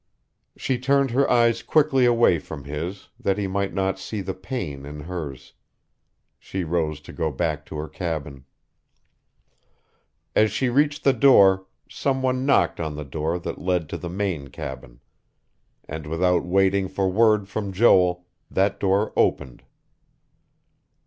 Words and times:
She 0.57 0.79
turned 0.79 1.11
her 1.11 1.29
eyes 1.29 1.61
quickly 1.61 2.05
away 2.05 2.39
from 2.39 2.63
his, 2.63 3.09
that 3.19 3.37
he 3.37 3.45
might 3.45 3.71
not 3.71 3.99
see 3.99 4.21
the 4.21 4.33
pain 4.33 4.83
in 4.83 5.01
hers.... 5.01 5.53
She 6.39 6.63
rose 6.63 6.99
to 7.01 7.13
go 7.13 7.31
back 7.31 7.67
to 7.67 7.75
her 7.77 7.87
cabin.... 7.87 8.45
As 10.35 10.51
she 10.51 10.69
reached 10.69 11.03
the 11.03 11.13
door, 11.13 11.67
some 11.87 12.23
one 12.23 12.47
knocked 12.47 12.79
on 12.79 12.95
the 12.95 13.05
door 13.05 13.37
that 13.41 13.61
led 13.61 13.87
to 13.89 13.97
the 13.99 14.09
main 14.09 14.47
cabin; 14.47 15.01
and 15.87 16.07
without 16.07 16.43
waiting 16.45 16.87
for 16.87 17.07
word 17.07 17.47
from 17.47 17.71
Joel, 17.71 18.25
that 18.49 18.79
door 18.79 19.13
opened. 19.15 19.61